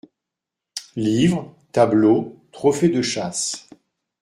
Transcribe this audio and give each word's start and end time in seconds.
Livres, 0.95 1.55
tableaux, 1.73 2.35
trophées 2.51 2.89
de 2.89 3.03
chasse. 3.03 3.69